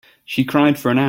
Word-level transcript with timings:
She 0.25 0.43
cried 0.43 0.79
for 0.79 0.89
an 0.89 0.97
hour. 0.97 0.99